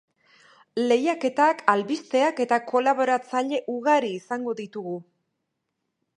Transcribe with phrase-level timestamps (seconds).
[0.85, 4.99] Lehiaketak, albisteak eta kolaboratzaile ugari izango ditugu.